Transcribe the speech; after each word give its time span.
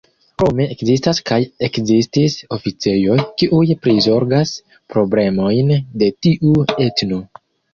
Krome 0.41 0.65
ekzistas 0.75 1.19
kaj 1.29 1.37
ekzistis 1.67 2.37
oficejoj, 2.57 3.19
kiuj 3.43 3.69
prizorgas 3.85 4.55
problemojn 4.95 5.71
de 6.05 6.11
tiu 6.27 6.57
etno. 6.91 7.23